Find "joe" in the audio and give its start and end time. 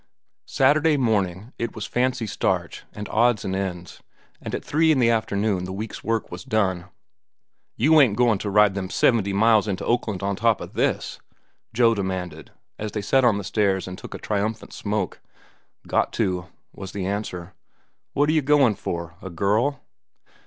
11.71-11.93